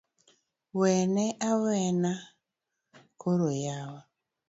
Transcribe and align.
Wene 0.79 1.25
awena 1.49 2.13
kore 3.21 3.53
yawa 3.65 4.01